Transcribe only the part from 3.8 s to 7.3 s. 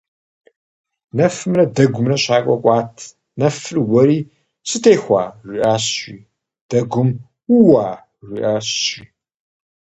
уэри: «сытехуа?» жиӏащ, жи. Дэгум: